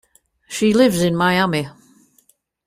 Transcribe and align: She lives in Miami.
She 0.49 0.73
lives 0.73 1.03
in 1.03 1.15
Miami. 1.15 1.69